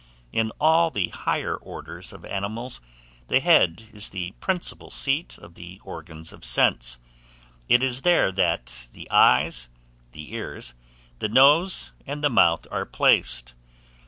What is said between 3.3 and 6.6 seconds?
head is the principal seat of the organs of